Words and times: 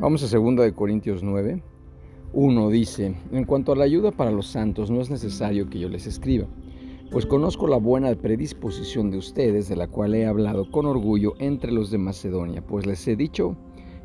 Vamos 0.00 0.22
a 0.22 0.38
2 0.38 0.56
de 0.58 0.72
Corintios 0.74 1.24
9. 1.24 1.60
1 2.32 2.70
dice, 2.70 3.16
en 3.32 3.44
cuanto 3.44 3.72
a 3.72 3.76
la 3.76 3.82
ayuda 3.82 4.12
para 4.12 4.30
los 4.30 4.46
santos, 4.46 4.92
no 4.92 5.00
es 5.00 5.10
necesario 5.10 5.68
que 5.68 5.80
yo 5.80 5.88
les 5.88 6.06
escriba, 6.06 6.46
pues 7.10 7.26
conozco 7.26 7.66
la 7.66 7.78
buena 7.78 8.14
predisposición 8.14 9.10
de 9.10 9.18
ustedes, 9.18 9.68
de 9.68 9.74
la 9.74 9.88
cual 9.88 10.14
he 10.14 10.24
hablado 10.24 10.70
con 10.70 10.86
orgullo 10.86 11.34
entre 11.40 11.72
los 11.72 11.90
de 11.90 11.98
Macedonia, 11.98 12.64
pues 12.64 12.86
les 12.86 13.08
he 13.08 13.16
dicho 13.16 13.56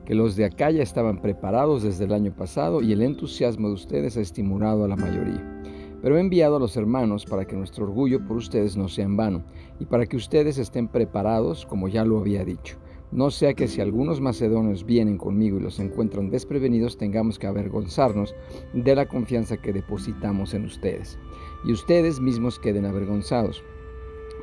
que 0.04 0.16
los 0.16 0.36
de 0.36 0.46
acá 0.46 0.72
ya 0.72 0.82
estaban 0.82 1.22
preparados 1.22 1.84
desde 1.84 2.06
el 2.06 2.14
año 2.14 2.36
pasado 2.36 2.82
y 2.82 2.92
el 2.92 3.04
entusiasmo 3.04 3.68
de 3.68 3.76
ustedes 3.76 4.18
ha 4.18 4.22
estimulado 4.22 4.86
a 4.86 4.88
la 4.88 4.96
mayoría. 4.96 5.62
Pero 6.02 6.18
he 6.18 6.22
enviado 6.22 6.56
a 6.56 6.60
los 6.60 6.76
hermanos 6.76 7.24
para 7.24 7.46
que 7.46 7.56
nuestro 7.56 7.86
orgullo 7.86 8.26
por 8.26 8.38
ustedes 8.38 8.76
no 8.76 8.88
sea 8.88 9.06
en 9.06 9.16
vano, 9.16 9.44
y 9.80 9.86
para 9.86 10.08
que 10.08 10.18
ustedes 10.18 10.58
estén 10.58 10.88
preparados, 10.88 11.68
como 11.68 11.88
ya 11.88 12.04
lo 12.04 12.18
había 12.18 12.44
dicho. 12.44 12.78
No 13.14 13.30
sea 13.30 13.54
que 13.54 13.68
si 13.68 13.80
algunos 13.80 14.22
macedonios 14.22 14.88
vienen 14.88 15.20
conmigo 15.20 15.60
y 15.60 15.62
los 15.62 15.80
encuentran 15.80 16.32
desprevenidos, 16.32 16.98
tengamos 16.98 17.38
que 17.38 17.46
avergonzarnos 17.46 18.34
de 18.74 18.96
la 18.96 19.08
confianza 19.08 19.58
que 19.58 19.72
depositamos 19.72 20.56
en 20.56 20.66
ustedes, 20.66 21.20
y 21.64 21.72
ustedes 21.74 22.20
mismos 22.20 22.58
queden 22.58 22.86
avergonzados. 22.86 23.64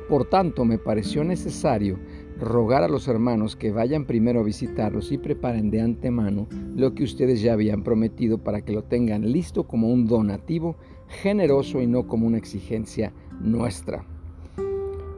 Por 0.07 0.23
tanto, 0.23 0.63
me 0.63 0.77
pareció 0.77 1.25
necesario 1.25 1.99
rogar 2.39 2.83
a 2.83 2.87
los 2.87 3.09
hermanos 3.09 3.57
que 3.57 3.71
vayan 3.71 4.05
primero 4.05 4.39
a 4.39 4.43
visitarlos 4.43 5.11
y 5.11 5.17
preparen 5.17 5.69
de 5.69 5.81
antemano 5.81 6.47
lo 6.73 6.95
que 6.95 7.03
ustedes 7.03 7.41
ya 7.41 7.51
habían 7.51 7.83
prometido 7.83 8.37
para 8.37 8.61
que 8.61 8.71
lo 8.71 8.83
tengan 8.85 9.33
listo 9.33 9.67
como 9.67 9.89
un 9.89 10.07
donativo 10.07 10.77
generoso 11.07 11.81
y 11.81 11.87
no 11.87 12.07
como 12.07 12.25
una 12.25 12.37
exigencia 12.37 13.13
nuestra. 13.41 14.05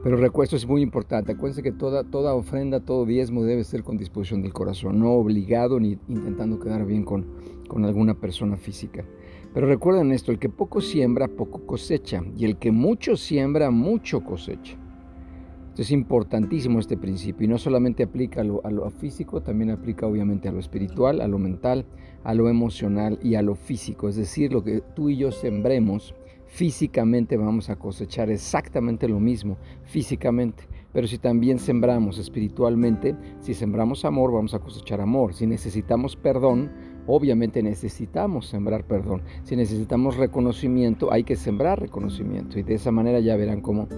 Pero 0.04 0.18
recuerdo, 0.18 0.54
es 0.54 0.68
muy 0.68 0.82
importante. 0.82 1.32
Acuérdense 1.32 1.62
que 1.62 1.72
toda, 1.72 2.04
toda 2.04 2.34
ofrenda, 2.34 2.80
todo 2.80 3.06
diezmo 3.06 3.42
debe 3.42 3.64
ser 3.64 3.82
con 3.82 3.96
disposición 3.96 4.42
del 4.42 4.52
corazón, 4.52 5.00
no 5.00 5.12
obligado 5.12 5.80
ni 5.80 5.98
intentando 6.08 6.60
quedar 6.60 6.84
bien 6.84 7.04
con, 7.04 7.24
con 7.68 7.86
alguna 7.86 8.12
persona 8.12 8.58
física. 8.58 9.02
Pero 9.54 9.66
recuerden 9.66 10.12
esto, 10.12 10.30
el 10.30 10.38
que 10.38 10.50
poco 10.50 10.82
siembra, 10.82 11.26
poco 11.26 11.64
cosecha, 11.64 12.22
y 12.36 12.44
el 12.44 12.58
que 12.58 12.70
mucho 12.70 13.16
siembra, 13.16 13.70
mucho 13.70 14.20
cosecha. 14.20 14.76
es 15.78 15.90
importantísimo 15.90 16.80
este 16.80 16.98
principio 16.98 17.46
y 17.46 17.48
no 17.48 17.56
solamente 17.56 18.02
aplica 18.02 18.42
a 18.42 18.44
lo, 18.44 18.60
a 18.66 18.70
lo, 18.70 18.90
físico, 18.90 19.40
también 19.40 19.70
aplica 19.70 20.06
obviamente 20.06 20.50
a 20.50 20.52
lo 20.52 20.60
espiritual, 20.60 21.22
a 21.22 21.28
lo 21.28 21.38
mental, 21.38 21.86
a 22.24 22.34
lo 22.34 22.50
emocional 22.50 23.18
y 23.22 23.36
a 23.36 23.42
lo 23.42 23.54
físico. 23.54 24.10
Es 24.10 24.16
decir, 24.16 24.52
lo 24.52 24.62
que 24.62 24.82
tú 24.94 25.08
y 25.08 25.16
yo 25.16 25.32
sembremos 25.32 26.14
físicamente 26.54 27.36
vamos 27.36 27.68
a 27.68 27.74
cosechar 27.74 28.30
exactamente 28.30 29.08
lo 29.08 29.18
mismo 29.18 29.58
físicamente. 29.82 30.68
Pero 30.92 31.08
si 31.08 31.18
también 31.18 31.58
sembramos 31.58 32.18
espiritualmente, 32.18 33.16
si 33.40 33.54
sembramos 33.54 34.04
amor, 34.04 34.32
vamos 34.32 34.54
a 34.54 34.60
cosechar 34.60 35.00
amor. 35.00 35.34
Si 35.34 35.48
necesitamos 35.48 36.14
perdón, 36.14 36.70
obviamente 37.06 37.62
necesitamos 37.62 38.46
sembrar 38.46 38.84
perdón. 38.84 39.22
Si 39.42 39.56
necesitamos 39.56 40.16
reconocimiento, 40.16 41.12
hay 41.12 41.24
que 41.24 41.36
sembrar 41.36 41.80
reconocimiento. 41.80 42.58
Y 42.58 42.62
de 42.62 42.74
esa 42.74 42.90
manera 42.90 43.20
ya 43.20 43.36
verán 43.36 43.60
cómo 43.60 43.88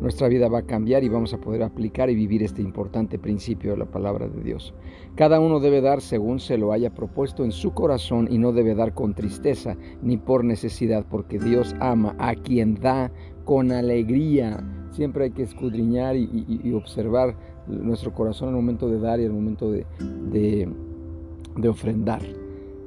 nuestra 0.00 0.28
vida 0.28 0.48
va 0.48 0.58
a 0.58 0.66
cambiar 0.66 1.04
y 1.04 1.08
vamos 1.08 1.32
a 1.32 1.38
poder 1.38 1.62
aplicar 1.62 2.10
y 2.10 2.14
vivir 2.14 2.42
este 2.42 2.60
importante 2.60 3.18
principio 3.18 3.72
de 3.72 3.78
la 3.78 3.84
palabra 3.86 4.28
de 4.28 4.42
Dios. 4.42 4.74
Cada 5.14 5.38
uno 5.40 5.60
debe 5.60 5.80
dar 5.80 6.00
según 6.00 6.40
se 6.40 6.58
lo 6.58 6.72
haya 6.72 6.90
propuesto 6.90 7.44
en 7.44 7.52
su 7.52 7.72
corazón 7.72 8.28
y 8.30 8.38
no 8.38 8.52
debe 8.52 8.74
dar 8.74 8.94
con 8.94 9.14
tristeza 9.14 9.76
ni 10.02 10.16
por 10.16 10.44
necesidad, 10.44 11.06
porque 11.08 11.38
Dios 11.38 11.76
ama 11.80 12.16
a 12.18 12.34
quien 12.34 12.74
da 12.74 13.12
con 13.44 13.70
alegría. 13.70 14.64
Siempre 14.90 15.24
hay 15.24 15.30
que 15.30 15.42
escudriñar 15.42 16.16
y, 16.16 16.72
observar 16.74 17.36
nuestro 17.66 18.12
corazón 18.12 18.48
al 18.48 18.54
momento 18.54 18.88
de 18.88 18.98
dar 18.98 19.20
y 19.20 19.24
al 19.24 19.32
momento 19.32 19.70
de, 19.70 19.86
de 20.32 21.68
ofrendar. 21.68 22.41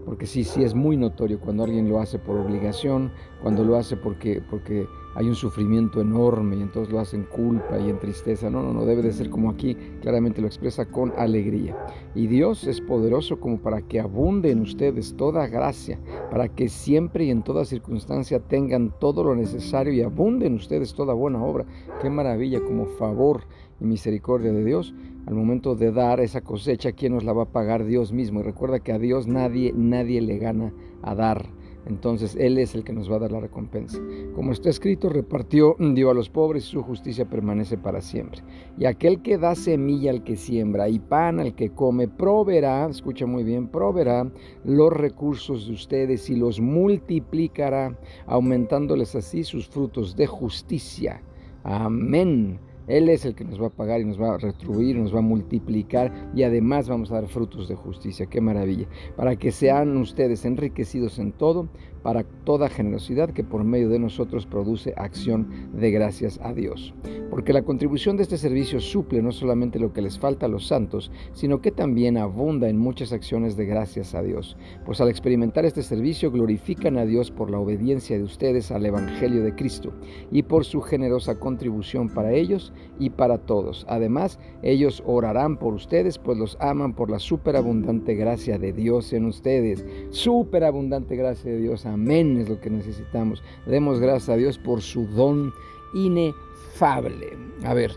Porque 0.06 0.28
sí, 0.28 0.44
sí 0.44 0.64
es 0.64 0.76
muy 0.76 0.98
notorio 0.98 1.40
cuando 1.40 1.64
alguien 1.64 1.90
lo 1.90 2.00
hace 2.00 2.20
por 2.20 2.38
obligación, 2.38 3.12
cuando 3.42 3.64
lo 3.64 3.76
hace 3.76 3.98
porque, 3.98 4.42
porque 4.50 4.88
hay 5.16 5.28
un 5.28 5.36
sufrimiento 5.36 6.02
enorme 6.02 6.58
y 6.58 6.62
entonces 6.62 6.94
lo 6.94 7.00
hacen 7.00 7.24
culpa 7.24 7.80
y 7.80 7.90
en 7.90 8.00
tristeza. 8.00 8.50
No, 8.50 8.62
no, 8.62 8.74
no, 8.74 8.86
debe 8.86 9.02
de 9.02 9.14
ser 9.14 9.30
como 9.30 9.50
aquí, 9.50 9.76
claramente 10.02 10.42
lo 10.42 10.48
expresa 10.48 10.86
con 10.86 11.14
alegría. 11.18 11.76
Y 12.14 12.28
Dios 12.28 12.68
es 12.68 12.82
poderoso 12.82 13.40
como 13.40 13.58
para 13.60 13.82
que 13.82 14.00
abunde 14.00 14.52
en 14.52 14.62
ustedes 14.62 15.16
toda 15.16 15.48
gracia, 15.48 16.00
para 16.30 16.50
que 16.50 16.70
siempre 16.70 17.26
y 17.26 17.32
en 17.32 17.44
toda 17.44 17.66
circunstancia 17.66 18.40
tengan 18.40 18.94
todo 19.00 19.24
lo 19.24 19.36
necesario 19.36 19.94
y 19.94 20.02
abunde 20.02 20.48
en 20.48 20.56
ustedes 20.56 20.94
toda 20.94 21.14
buena 21.14 21.44
obra. 21.44 21.66
Qué 22.02 22.10
maravilla, 22.10 22.60
como 22.60 22.86
favor 22.86 23.44
y 23.80 23.86
misericordia 23.86 24.52
de 24.52 24.64
Dios. 24.64 24.94
Al 25.26 25.34
momento 25.34 25.76
de 25.76 25.92
dar 25.92 26.20
esa 26.20 26.42
cosecha, 26.42 26.92
¿quién 26.92 27.14
nos 27.14 27.24
la 27.24 27.34
va 27.34 27.44
a 27.44 27.52
pagar? 27.52 27.86
Dios 27.86 28.12
mismo. 28.12 28.40
Y 28.40 28.44
recuerda 28.44 28.80
que 28.80 28.92
a 28.92 29.00
Dios 29.00 29.28
nadie, 29.28 29.74
nadie 29.76 30.22
le 30.22 30.38
gana 30.38 30.74
a 31.02 31.16
dar 31.16 31.50
entonces 31.86 32.36
Él 32.36 32.58
es 32.58 32.74
el 32.74 32.84
que 32.84 32.94
nos 32.94 33.12
va 33.12 33.18
a 33.18 33.20
dar 33.20 33.32
la 33.32 33.40
recompensa. 33.40 34.00
Como 34.34 34.52
está 34.52 34.70
escrito, 34.70 35.10
repartió, 35.10 35.76
dio 35.80 36.10
a 36.10 36.14
los 36.14 36.30
pobres 36.30 36.66
y 36.66 36.72
su 36.72 36.82
justicia 36.82 37.30
permanece 37.30 37.78
para 37.78 38.02
siempre. 38.02 38.42
Y 38.78 38.86
aquel 38.86 39.22
que 39.22 39.38
da 39.38 39.56
semilla 39.56 40.12
al 40.12 40.24
que 40.24 40.36
siembra 40.36 40.90
y 40.90 41.00
pan 41.00 41.40
al 41.40 41.56
que 41.56 41.70
come, 41.70 42.08
proveerá, 42.08 42.88
escucha 42.90 43.26
muy 43.26 43.44
bien, 43.44 43.68
proveerá 43.68 44.30
los 44.64 44.92
recursos 44.92 45.68
de 45.68 45.74
ustedes 45.74 46.30
y 46.30 46.36
los 46.36 46.60
multiplicará, 46.60 47.98
aumentándoles 48.26 49.16
así 49.16 49.44
sus 49.44 49.68
frutos 49.68 50.16
de 50.16 50.26
justicia. 50.26 51.22
Amén. 51.64 52.60
Él 52.88 53.10
es 53.10 53.26
el 53.26 53.36
que 53.36 53.46
nos 53.46 53.62
va 53.62 53.68
a 53.68 53.76
pagar 53.76 54.02
y 54.02 54.06
nos 54.06 54.22
va 54.22 54.36
a 54.36 54.38
retribuir, 54.38 54.98
nos 54.98 55.14
va 55.14 55.20
a 55.20 55.24
multiplicar 55.24 56.32
y 56.36 56.44
además 56.44 56.88
vamos 56.88 57.12
a 57.12 57.16
dar 57.16 57.28
frutos 57.28 57.68
de 57.68 57.76
justicia. 57.76 58.28
Qué 58.28 58.42
maravilla. 58.42 58.88
Para 59.16 59.36
que 59.36 59.52
sean 59.52 59.98
ustedes 59.98 60.46
enriquecidos 60.46 61.20
en 61.20 61.32
todo, 61.32 61.70
para 62.06 62.24
toda 62.24 62.70
generosidad 62.70 63.32
que 63.32 63.44
por 63.44 63.64
medio 63.64 63.90
de 63.90 63.98
nosotros 63.98 64.46
produce 64.46 64.94
acción 64.96 65.72
de 65.74 65.90
gracias 65.90 66.40
a 66.44 66.54
Dios. 66.54 66.94
Porque 67.32 67.52
la 67.52 67.64
contribución 67.64 68.16
de 68.16 68.22
este 68.22 68.38
servicio 68.38 68.80
suple 68.80 69.24
no 69.24 69.32
solamente 69.32 69.80
lo 69.80 69.92
que 69.92 70.04
les 70.04 70.20
falta 70.20 70.46
a 70.46 70.50
los 70.50 70.68
santos, 70.68 71.12
sino 71.34 71.62
que 71.62 71.72
también 71.72 72.18
abunda 72.18 72.70
en 72.70 72.78
muchas 72.78 73.12
acciones 73.12 73.58
de 73.58 73.66
gracias 73.66 74.14
a 74.14 74.22
Dios. 74.22 74.56
Pues 74.86 75.02
al 75.02 75.10
experimentar 75.10 75.66
este 75.66 75.82
servicio 75.82 76.30
glorifican 76.30 76.98
a 76.98 77.06
Dios 77.06 77.32
por 77.32 77.50
la 77.50 77.58
obediencia 77.58 78.18
de 78.18 78.24
ustedes 78.24 78.70
al 78.70 78.86
Evangelio 78.86 79.44
de 79.44 79.56
Cristo 79.56 79.92
y 80.32 80.44
por 80.44 80.64
su 80.64 80.82
generosa 80.82 81.40
contribución 81.40 82.10
para 82.10 82.34
ellos 82.34 82.72
y 83.00 83.10
para 83.10 83.38
todos. 83.38 83.86
Además, 83.90 84.40
ellos 84.62 85.04
orarán 85.06 85.58
por 85.58 85.74
ustedes, 85.74 86.18
pues 86.18 86.38
los 86.38 86.58
aman 86.60 86.94
por 86.94 87.10
la 87.10 87.20
superabundante 87.20 88.16
gracia 88.16 88.58
de 88.58 88.74
Dios 88.74 89.14
en 89.14 89.26
ustedes. 89.26 89.86
Superabundante 90.12 91.16
gracia 91.16 91.52
de 91.52 91.60
Dios. 91.60 91.86
Amén 91.86 92.38
es 92.38 92.50
lo 92.50 92.60
que 92.60 92.70
necesitamos. 92.70 93.44
Demos 93.66 94.00
gracias 94.00 94.30
a 94.30 94.38
Dios 94.38 94.58
por 94.58 94.82
su 94.82 95.08
don 95.08 95.54
inefable. 95.94 97.38
A 97.64 97.74
ver, 97.74 97.92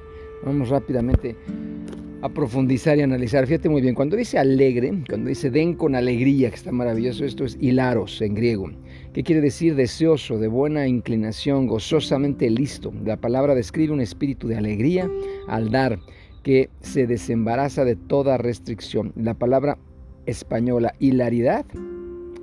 vamos 0.44 0.69
rápidamente 0.69 1.37
a 2.21 2.28
profundizar 2.28 2.99
y 2.99 3.03
analizar. 3.03 3.47
Fíjate 3.47 3.69
muy 3.69 3.81
bien, 3.81 3.94
cuando 3.94 4.16
dice 4.16 4.38
alegre, 4.38 4.93
cuando 5.09 5.28
dice 5.28 5.50
den 5.50 5.75
con 5.75 5.94
alegría, 5.94 6.50
que 6.50 6.56
está 6.56 6.72
maravilloso, 6.72 7.25
esto 7.25 7.44
es 7.44 7.56
hilaros 7.60 8.21
en 8.21 8.34
griego. 8.34 8.71
¿Qué 9.12 9.22
quiere 9.22 9.41
decir 9.41 9.75
deseoso, 9.77 10.38
de 10.38 10.48
buena 10.48 10.87
inclinación, 10.87 11.66
gozosamente 11.66 12.50
listo? 12.50 12.93
La 13.04 13.16
palabra 13.16 13.54
describe 13.54 13.93
un 13.93 14.00
espíritu 14.00 14.48
de 14.48 14.56
alegría 14.56 15.09
al 15.47 15.71
dar, 15.71 15.98
que 16.43 16.71
se 16.81 17.06
desembaraza 17.06 17.84
de 17.84 17.97
toda 17.97 18.38
restricción. 18.38 19.12
La 19.16 19.34
palabra 19.34 19.78
española 20.27 20.94
hilaridad 20.98 21.65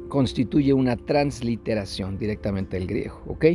constituye 0.07 0.73
una 0.73 0.95
transliteración 0.95 2.17
directamente 2.17 2.77
del 2.77 2.88
griego, 2.88 3.21
¿ok? 3.27 3.45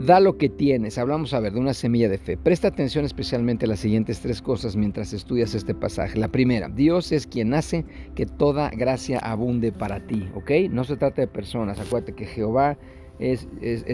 Da 0.00 0.20
lo 0.20 0.36
que 0.36 0.48
tienes, 0.48 0.98
hablamos 0.98 1.34
a 1.34 1.40
ver 1.40 1.52
de 1.52 1.60
una 1.60 1.74
semilla 1.74 2.08
de 2.08 2.18
fe. 2.18 2.36
Presta 2.36 2.68
atención 2.68 3.04
especialmente 3.04 3.66
a 3.66 3.68
las 3.68 3.80
siguientes 3.80 4.20
tres 4.20 4.42
cosas 4.42 4.76
mientras 4.76 5.12
estudias 5.12 5.54
este 5.54 5.74
pasaje. 5.74 6.18
La 6.18 6.28
primera, 6.28 6.68
Dios 6.68 7.12
es 7.12 7.26
quien 7.26 7.54
hace 7.54 7.84
que 8.14 8.26
toda 8.26 8.70
gracia 8.70 9.18
abunde 9.18 9.72
para 9.72 10.06
ti, 10.06 10.28
¿ok? 10.34 10.50
No 10.70 10.84
se 10.84 10.96
trata 10.96 11.22
de 11.22 11.28
personas, 11.28 11.80
acuérdate 11.80 12.14
que 12.14 12.26
Jehová 12.26 12.78
es, 13.18 13.46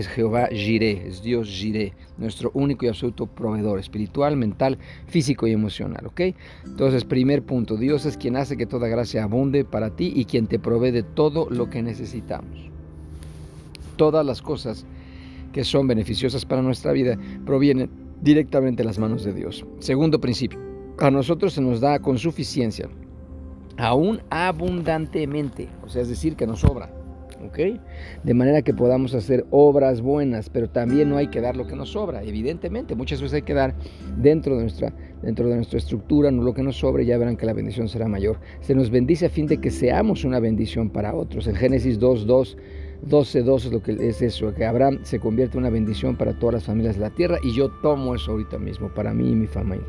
Jehová 0.09 0.49
Jireh, 0.49 1.07
es 1.07 1.23
Dios 1.23 1.49
Jireh, 1.49 1.93
nuestro 2.19 2.51
único 2.55 2.85
y 2.85 2.89
absoluto 2.89 3.27
proveedor 3.27 3.79
espiritual, 3.79 4.37
mental, 4.37 4.79
físico 5.07 5.47
y 5.47 5.53
emocional. 5.53 6.07
¿ok? 6.07 6.21
Entonces, 6.65 7.05
primer 7.05 7.43
punto, 7.43 7.77
Dios 7.77 8.07
es 8.07 8.17
quien 8.17 8.37
hace 8.37 8.57
que 8.57 8.67
toda 8.67 8.89
gracia 8.89 9.25
abunde 9.25 9.65
para 9.65 9.91
ti 9.91 10.13
y 10.15 10.25
quien 10.25 10.47
te 10.47 10.59
provee 10.59 10.91
de 10.91 11.03
todo 11.03 11.49
lo 11.51 11.71
que 11.71 11.83
necesitamos. 11.83 12.71
Todas 13.97 14.27
las 14.27 14.43
cosas 14.43 14.85
que 15.53 15.65
son 15.65 15.87
beneficiosas 15.87 16.45
para 16.45 16.63
nuestra 16.63 16.93
vida 16.93 17.17
provienen 17.47 17.91
directamente 18.21 18.83
de 18.83 18.87
las 18.87 18.99
manos 18.99 19.25
de 19.25 19.33
Dios. 19.33 19.65
Segundo 19.79 20.21
principio, 20.21 20.59
a 20.99 21.11
nosotros 21.11 21.53
se 21.53 21.61
nos 21.61 21.81
da 21.81 21.99
con 22.01 22.19
suficiencia, 22.19 22.89
aún 23.77 24.21
abundantemente, 24.31 25.69
o 25.85 25.89
sea, 25.89 26.03
es 26.03 26.09
decir, 26.09 26.37
que 26.37 26.47
nos 26.47 26.61
sobra. 26.61 27.04
¿Ok? 27.47 27.59
De 28.23 28.35
manera 28.35 28.63
que 28.63 28.75
podamos 28.75 29.15
hacer 29.15 29.47
obras 29.51 30.01
buenas, 30.01 30.51
pero 30.51 30.69
también 30.69 31.09
no 31.09 31.17
hay 31.17 31.29
que 31.29 31.41
dar 31.41 31.57
lo 31.57 31.67
que 31.67 31.77
nos 31.77 31.93
sobra, 31.93 32.23
evidentemente. 32.23 32.95
Muchas 32.95 33.21
veces 33.21 33.37
hay 33.37 33.43
que 33.43 33.55
dar 33.55 33.75
dentro 34.17 34.57
de 34.57 34.63
nuestra, 34.63 34.93
dentro 35.23 35.49
de 35.49 35.57
nuestra 35.57 35.79
estructura, 35.79 36.31
no 36.31 36.43
lo 36.43 36.55
que 36.55 36.63
nos 36.63 36.77
sobre, 36.77 37.05
ya 37.07 37.19
verán 37.19 37.37
que 37.37 37.47
la 37.47 37.53
bendición 37.53 37.89
será 37.89 38.09
mayor. 38.09 38.39
Se 38.61 38.75
nos 38.75 38.91
bendice 38.91 39.27
a 39.27 39.31
fin 39.31 39.47
de 39.47 39.59
que 39.59 39.71
seamos 39.71 40.25
una 40.25 40.41
bendición 40.41 40.91
para 40.91 41.15
otros. 41.15 41.47
En 41.47 41.55
Génesis 41.55 41.99
2, 41.99 42.27
2 42.27 42.57
12.2 43.09 43.57
es 43.57 43.73
lo 43.73 43.83
que 43.83 43.93
es 44.01 44.23
eso, 44.23 44.55
que 44.55 44.65
Abraham 44.65 45.01
se 45.03 45.19
convierte 45.19 45.59
en 45.59 45.65
una 45.65 45.71
bendición 45.71 46.17
para 46.17 46.33
todas 46.39 46.55
las 46.55 46.65
familias 46.65 46.97
de 46.97 47.03
la 47.03 47.11
tierra 47.11 47.39
y 47.43 47.55
yo 47.55 47.71
tomo 47.83 48.15
eso 48.15 48.33
ahorita 48.33 48.59
mismo, 48.59 48.89
para 48.89 49.13
mí 49.13 49.31
y 49.31 49.35
mi 49.35 49.47
familia. 49.47 49.87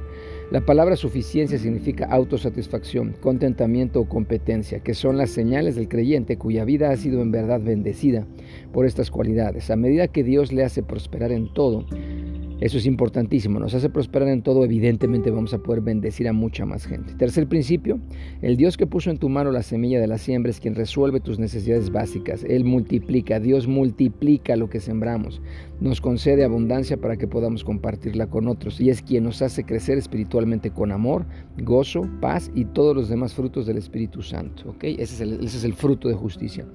La 0.52 0.62
palabra 0.62 0.96
suficiencia 0.96 1.58
significa 1.58 2.06
autosatisfacción, 2.06 3.16
contentamiento 3.20 4.00
o 4.00 4.08
competencia, 4.08 4.80
que 4.80 4.94
son 4.94 5.18
las 5.18 5.32
señales 5.32 5.76
del 5.76 5.88
creyente 5.88 6.38
cuya 6.38 6.64
vida 6.64 6.92
ha 6.92 6.98
sido 6.98 7.24
en 7.24 7.32
verdad 7.32 7.62
bendecida 7.62 8.28
por 8.72 8.86
estas 8.86 9.10
cualidades. 9.10 9.72
A 9.72 9.76
medida 9.76 10.08
que 10.08 10.24
Dios 10.24 10.52
le 10.52 10.64
hace 10.64 10.84
prosperar 10.84 11.32
en 11.32 11.52
todo, 11.52 11.88
eso 12.62 12.78
es 12.78 12.86
importantísimo, 12.86 13.60
nos 13.60 13.74
hace 13.74 13.90
prosperar 13.90 14.30
en 14.30 14.42
todo, 14.42 14.64
evidentemente 14.64 15.30
vamos 15.30 15.54
a 15.54 15.58
poder 15.58 15.82
bendecir 15.82 16.28
a 16.30 16.34
mucha 16.34 16.66
más 16.66 16.86
gente. 16.86 17.14
Tercer 17.16 17.48
principio, 17.48 18.00
el 18.42 18.56
Dios 18.56 18.78
que 18.78 18.88
puso 18.88 19.10
en 19.10 19.18
tu 19.18 19.28
mano 19.28 19.52
la 19.52 19.62
semilla 19.62 20.00
de 20.00 20.08
la 20.08 20.18
siembra 20.18 20.52
es 20.52 20.62
quien 20.62 20.74
resuelve 20.74 21.20
tus 21.20 21.38
necesidades 21.38 21.92
básicas. 21.92 22.46
Él 22.46 22.64
multiplica, 22.64 23.42
Dios 23.42 23.68
multiplica 23.68 24.56
lo 24.56 24.70
que 24.70 24.80
sembramos, 24.80 25.42
nos 25.82 26.00
concede 26.00 26.46
abundancia 26.46 26.96
para 26.96 27.18
que 27.18 27.28
podamos 27.28 27.66
compartirla 27.66 28.28
con 28.28 28.48
otros 28.48 28.80
y 28.80 28.90
es 28.90 29.02
quien 29.02 29.26
nos 29.26 29.42
hace 29.42 29.66
crecer 29.66 29.98
espiritualmente 29.98 30.72
con 30.72 30.94
amor, 30.94 31.26
gozo, 31.58 32.10
paz 32.22 32.50
y 32.56 32.64
todos 32.66 32.96
los 32.96 33.10
demás 33.10 33.34
frutos 33.34 33.66
del 33.66 33.78
Espíritu 33.78 34.22
Santo. 34.22 34.70
¿okay? 34.70 34.94
Ese, 34.94 35.16
es 35.16 35.22
el, 35.22 35.34
ese 35.46 35.58
es 35.58 35.64
el 35.66 35.74
fruto 35.74 36.08
de 36.08 36.14
justicia. 36.14 36.66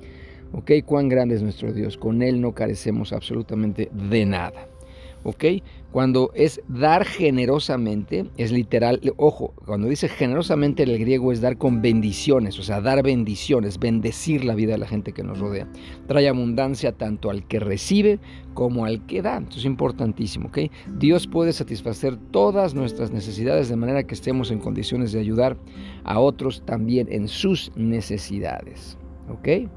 ¿Ok? 0.53 0.73
Cuán 0.85 1.09
grande 1.09 1.37
es 1.37 1.43
nuestro 1.43 1.73
Dios. 1.73 1.97
Con 1.97 2.23
Él 2.23 2.41
no 2.41 2.53
carecemos 2.53 3.13
absolutamente 3.13 3.89
de 4.11 4.27
nada. 4.27 4.70
¿Ok? 5.25 5.45
Cuando 5.93 6.31
es 6.35 6.61
dar 6.69 7.05
generosamente, 7.05 8.27
es 8.37 8.53
literal, 8.53 9.01
ojo, 9.17 9.55
cuando 9.67 9.89
dice 9.89 10.09
generosamente 10.09 10.85
en 10.85 10.91
el 10.91 10.99
griego 10.99 11.33
es 11.33 11.41
dar 11.41 11.59
con 11.59 11.83
bendiciones, 11.83 12.59
o 12.61 12.63
sea, 12.63 12.81
dar 12.81 13.03
bendiciones, 13.03 13.79
bendecir 13.79 14.45
la 14.45 14.55
vida 14.55 14.73
de 14.73 14.79
la 14.79 14.87
gente 14.87 15.13
que 15.13 15.25
nos 15.25 15.41
rodea. 15.41 15.67
Trae 16.07 16.29
abundancia 16.29 16.93
tanto 16.93 17.29
al 17.29 17.47
que 17.49 17.59
recibe 17.59 18.21
como 18.55 18.85
al 18.85 19.05
que 19.07 19.21
da. 19.21 19.39
Esto 19.39 19.59
es 19.59 19.65
importantísimo, 19.65 20.49
¿ok? 20.49 20.59
Dios 20.99 21.27
puede 21.27 21.53
satisfacer 21.53 22.17
todas 22.31 22.75
nuestras 22.75 23.11
necesidades 23.11 23.69
de 23.69 23.77
manera 23.77 24.05
que 24.05 24.15
estemos 24.15 24.53
en 24.53 24.61
condiciones 24.61 25.11
de 25.11 25.21
ayudar 25.21 25.57
a 26.05 26.21
otros 26.21 26.63
también 26.65 27.09
en 27.11 27.27
sus 27.27 27.73
necesidades, 27.75 28.97
¿ok? 29.29 29.69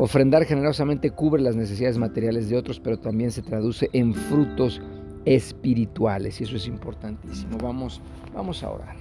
Ofrendar 0.00 0.44
generosamente 0.44 1.10
cubre 1.10 1.42
las 1.42 1.56
necesidades 1.56 1.98
materiales 1.98 2.48
de 2.48 2.56
otros, 2.56 2.78
pero 2.78 3.00
también 3.00 3.32
se 3.32 3.42
traduce 3.42 3.90
en 3.92 4.14
frutos 4.14 4.80
espirituales 5.24 6.40
y 6.40 6.44
eso 6.44 6.54
es 6.54 6.68
importantísimo. 6.68 7.58
Vamos, 7.60 8.00
vamos 8.32 8.62
a 8.62 8.70
orar. 8.70 8.94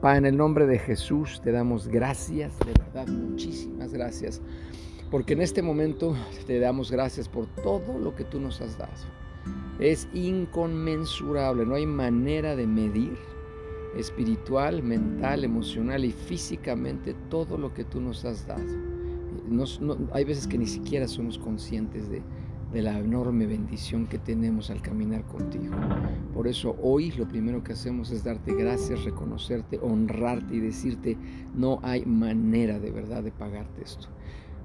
Padre, 0.00 0.18
en 0.18 0.26
el 0.26 0.36
nombre 0.36 0.68
de 0.68 0.78
Jesús 0.78 1.40
te 1.42 1.50
damos 1.50 1.88
gracias, 1.88 2.56
de 2.60 2.72
verdad, 2.78 3.08
muchísimas 3.08 3.92
gracias, 3.92 4.40
porque 5.10 5.32
en 5.32 5.40
este 5.40 5.62
momento 5.62 6.14
te 6.46 6.60
damos 6.60 6.92
gracias 6.92 7.28
por 7.28 7.46
todo 7.64 7.98
lo 7.98 8.14
que 8.14 8.22
tú 8.22 8.38
nos 8.38 8.60
has 8.60 8.78
dado. 8.78 8.92
Es 9.80 10.06
inconmensurable, 10.14 11.66
no 11.66 11.74
hay 11.74 11.86
manera 11.86 12.54
de 12.54 12.68
medir 12.68 13.18
espiritual, 13.96 14.80
mental, 14.80 15.42
emocional 15.42 16.04
y 16.04 16.12
físicamente 16.12 17.16
todo 17.28 17.58
lo 17.58 17.74
que 17.74 17.82
tú 17.82 18.00
nos 18.00 18.24
has 18.24 18.46
dado 18.46 18.89
hay 20.12 20.24
veces 20.24 20.46
que 20.46 20.58
ni 20.58 20.66
siquiera 20.66 21.08
somos 21.08 21.38
conscientes 21.38 22.08
de, 22.08 22.22
de 22.72 22.82
la 22.82 22.98
enorme 22.98 23.46
bendición 23.46 24.06
que 24.06 24.18
tenemos 24.18 24.70
al 24.70 24.80
caminar 24.80 25.24
contigo. 25.24 25.74
Por 26.32 26.46
eso 26.46 26.76
hoy 26.82 27.10
lo 27.12 27.26
primero 27.26 27.62
que 27.64 27.72
hacemos 27.72 28.10
es 28.10 28.22
darte 28.22 28.54
gracias, 28.54 29.04
reconocerte, 29.04 29.78
honrarte 29.82 30.54
y 30.54 30.60
decirte, 30.60 31.16
no 31.54 31.80
hay 31.82 32.04
manera 32.04 32.78
de 32.78 32.90
verdad 32.90 33.22
de 33.22 33.32
pagarte 33.32 33.82
esto. 33.82 34.08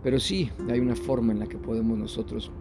Pero 0.04 0.20
sí, 0.20 0.52
hay 0.70 0.80
una 0.80 0.96
forma 0.96 1.34
en 1.34 1.40
la 1.40 1.48
que 1.48 1.58
podemos 1.58 1.98
nosotros 1.98 2.52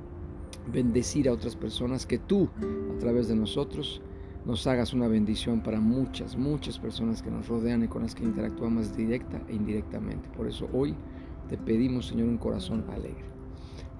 bendecir 0.72 1.28
a 1.28 1.32
otras 1.32 1.56
personas, 1.56 2.06
que 2.06 2.18
tú, 2.18 2.48
a 2.94 2.98
través 2.98 3.28
de 3.28 3.36
nosotros, 3.36 4.00
nos 4.46 4.66
hagas 4.66 4.94
una 4.94 5.08
bendición 5.08 5.62
para 5.62 5.80
muchas, 5.80 6.36
muchas 6.36 6.78
personas 6.78 7.22
que 7.22 7.30
nos 7.30 7.48
rodean 7.48 7.84
y 7.84 7.88
con 7.88 8.02
las 8.02 8.14
que 8.14 8.24
interactuamos 8.24 8.96
directa 8.96 9.42
e 9.48 9.54
indirectamente. 9.54 10.28
Por 10.30 10.46
eso 10.46 10.68
hoy 10.72 10.94
te 11.48 11.56
pedimos, 11.56 12.06
Señor, 12.06 12.28
un 12.28 12.38
corazón 12.38 12.84
alegre. 12.90 13.34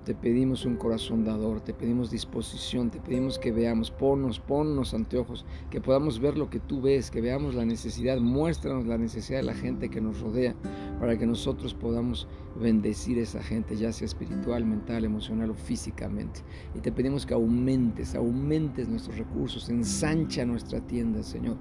Te 0.05 0.15
pedimos 0.15 0.67
un 0.67 0.77
corazón 0.77 1.25
dador, 1.25 1.63
te 1.63 1.73
pedimos 1.73 2.11
disposición, 2.11 2.91
te 2.91 3.01
pedimos 3.01 3.39
que 3.39 3.53
veamos, 3.53 3.91
ponnos, 3.91 4.39
ponnos 4.39 4.93
anteojos, 4.93 5.47
que 5.71 5.81
podamos 5.81 6.21
ver 6.21 6.37
lo 6.37 6.51
que 6.51 6.61
tú 6.61 6.83
ves, 6.83 7.11
que 7.11 7.23
veamos 7.23 7.55
la 7.55 7.65
necesidad, 7.65 8.19
muéstranos 8.19 8.87
la 8.87 8.99
necesidad 8.99 9.39
de 9.39 9.45
la 9.45 9.55
gente 9.55 9.89
que 9.89 10.03
nos 10.03 10.21
rodea, 10.21 10.55
para 11.01 11.17
que 11.17 11.25
nosotros 11.25 11.73
podamos 11.73 12.29
bendecir 12.61 13.19
a 13.19 13.23
esa 13.23 13.43
gente, 13.43 13.77
ya 13.77 13.93
sea 13.93 14.05
espiritual, 14.05 14.67
mental, 14.67 15.07
emocional 15.07 15.49
o 15.49 15.55
físicamente. 15.55 16.41
Y 16.75 16.81
te 16.81 16.93
pedimos 16.93 17.25
que 17.25 17.33
aumentes, 17.33 18.15
aumentes 18.15 18.89
nuestros 18.89 19.17
recursos, 19.17 19.71
ensancha 19.71 20.45
nuestra 20.45 20.81
tienda, 20.87 21.23
Señor 21.23 21.57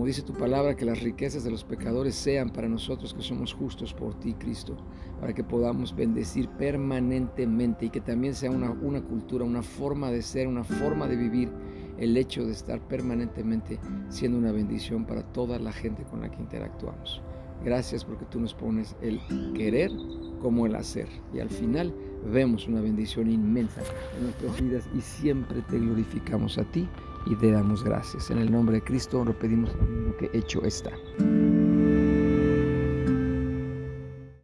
como 0.00 0.06
dice 0.06 0.22
tu 0.22 0.32
palabra, 0.32 0.76
que 0.76 0.86
las 0.86 1.02
riquezas 1.02 1.44
de 1.44 1.50
los 1.50 1.62
pecadores 1.62 2.14
sean 2.14 2.48
para 2.48 2.70
nosotros 2.70 3.12
que 3.12 3.20
somos 3.20 3.52
justos 3.52 3.92
por 3.92 4.18
ti, 4.18 4.32
Cristo, 4.32 4.74
para 5.20 5.34
que 5.34 5.44
podamos 5.44 5.94
bendecir 5.94 6.48
permanentemente 6.48 7.84
y 7.84 7.90
que 7.90 8.00
también 8.00 8.34
sea 8.34 8.50
una, 8.50 8.70
una 8.70 9.02
cultura, 9.02 9.44
una 9.44 9.62
forma 9.62 10.10
de 10.10 10.22
ser, 10.22 10.48
una 10.48 10.64
forma 10.64 11.06
de 11.06 11.16
vivir 11.16 11.50
el 11.98 12.16
hecho 12.16 12.46
de 12.46 12.52
estar 12.52 12.80
permanentemente 12.88 13.78
siendo 14.08 14.38
una 14.38 14.52
bendición 14.52 15.04
para 15.04 15.22
toda 15.22 15.58
la 15.58 15.70
gente 15.70 16.02
con 16.04 16.22
la 16.22 16.30
que 16.30 16.40
interactuamos. 16.40 17.20
Gracias 17.62 18.02
porque 18.02 18.24
tú 18.24 18.40
nos 18.40 18.54
pones 18.54 18.96
el 19.02 19.20
querer 19.52 19.90
como 20.40 20.64
el 20.64 20.76
hacer. 20.76 21.08
Y 21.34 21.40
al 21.40 21.50
final 21.50 21.94
vemos 22.24 22.66
una 22.66 22.80
bendición 22.80 23.30
inmensa 23.30 23.82
en 24.16 24.24
nuestras 24.24 24.62
vidas 24.62 24.88
y 24.96 25.02
siempre 25.02 25.60
te 25.68 25.78
glorificamos 25.78 26.56
a 26.56 26.64
ti 26.64 26.88
y 27.26 27.34
te 27.34 27.50
damos 27.50 27.84
gracias. 27.84 28.30
En 28.30 28.38
el 28.38 28.50
nombre 28.50 28.76
de 28.76 28.82
Cristo 28.82 29.24
lo 29.24 29.32
pedimos 29.32 29.70
que 30.18 30.30
hecho 30.32 30.62
está. 30.64 30.92